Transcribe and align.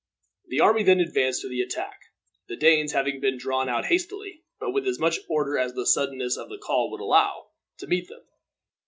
The 0.47 0.61
army 0.61 0.81
then 0.81 0.99
advanced 0.99 1.41
to 1.41 1.47
the 1.47 1.61
attack, 1.61 1.99
the 2.47 2.55
Danes 2.55 2.91
having 2.93 3.19
been 3.19 3.37
drawn 3.37 3.69
out 3.69 3.85
hastily, 3.85 4.43
but 4.59 4.71
with 4.71 4.87
as 4.87 4.97
much 4.97 5.19
order 5.29 5.59
as 5.59 5.75
the 5.75 5.85
suddenness 5.85 6.37
of 6.37 6.49
the 6.49 6.57
call 6.57 6.89
would 6.89 7.01
allow, 7.01 7.51
to 7.77 7.85
meet 7.85 8.07
them. 8.07 8.23